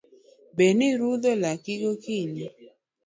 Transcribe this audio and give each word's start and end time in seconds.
Be 0.55 0.65
nirudho 0.77 1.31
laki 1.41 1.73
gokinyi? 1.81 2.47